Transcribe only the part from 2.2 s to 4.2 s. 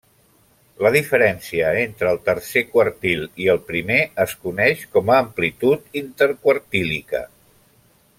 tercer quartil i el primer